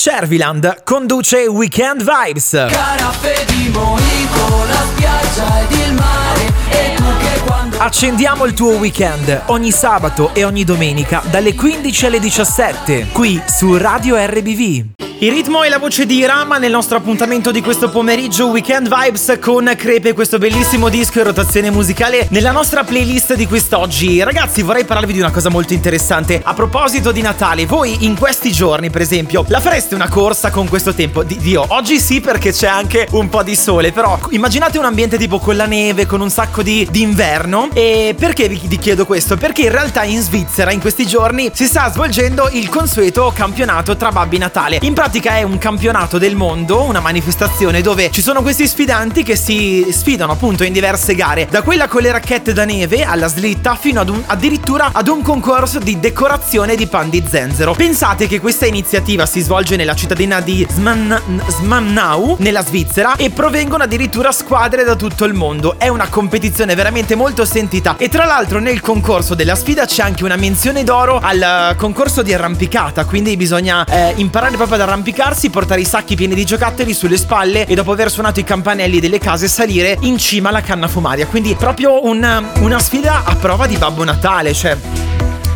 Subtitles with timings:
[0.00, 2.50] Cerviland conduce Weekend Vibes.
[2.70, 8.76] Caraffe di mojito, la spiaggia ed il mare E tu che quando Accendiamo il tuo
[8.76, 14.97] weekend ogni sabato e ogni domenica dalle 15 alle 17 qui su Radio RBV.
[15.20, 19.36] Il ritmo e la voce di Rama nel nostro appuntamento di questo pomeriggio Weekend Vibes
[19.40, 24.22] con Crepe, questo bellissimo disco e rotazione musicale nella nostra playlist di quest'oggi.
[24.22, 26.40] Ragazzi, vorrei parlarvi di una cosa molto interessante.
[26.44, 30.68] A proposito di Natale, voi in questi giorni, per esempio, la fareste una corsa con
[30.68, 31.24] questo tempo?
[31.24, 35.18] Di- Dio, oggi sì perché c'è anche un po' di sole, però immaginate un ambiente
[35.18, 37.70] tipo con la neve, con un sacco di, di inverno.
[37.72, 39.36] E perché vi vi chiedo questo?
[39.36, 44.12] Perché in realtà in Svizzera in questi giorni si sta svolgendo il consueto campionato tra
[44.12, 44.78] Babbi Natale.
[44.82, 49.36] In pratica è un campionato del mondo, una manifestazione dove ci sono questi sfidanti che
[49.36, 53.74] si sfidano appunto in diverse gare, da quella con le racchette da neve alla slitta
[53.74, 57.72] fino ad un, addirittura ad un concorso di decorazione di pan di zenzero.
[57.72, 63.84] Pensate che questa iniziativa si svolge nella cittadina di Sman- Smannau, nella Svizzera, e provengono
[63.84, 65.78] addirittura squadre da tutto il mondo.
[65.78, 70.24] È una competizione veramente molto sentita e tra l'altro nel concorso della sfida c'è anche
[70.24, 75.80] una menzione d'oro al concorso di arrampicata, quindi bisogna eh, imparare proprio ad arrampicarsi, portare
[75.80, 79.46] i sacchi pieni di giocattoli sulle spalle e dopo aver suonato i campanelli delle case
[79.46, 81.26] salire in cima alla canna fumaria.
[81.26, 84.76] Quindi proprio una, una sfida a prova di Babbo Natale, cioè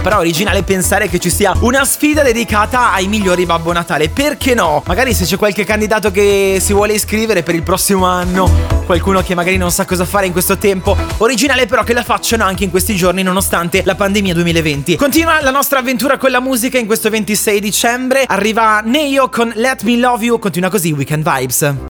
[0.03, 4.09] però è originale pensare che ci sia una sfida dedicata ai migliori Babbo Natale.
[4.09, 4.83] Perché no?
[4.87, 8.51] Magari se c'è qualche candidato che si vuole iscrivere per il prossimo anno,
[8.85, 10.97] qualcuno che magari non sa cosa fare in questo tempo.
[11.19, 14.97] Originale però che la facciano anche in questi giorni nonostante la pandemia 2020.
[14.97, 18.25] Continua la nostra avventura con la musica in questo 26 dicembre.
[18.27, 20.39] Arriva Neo con Let Me Love You.
[20.41, 21.75] Continua così Weekend Vibes.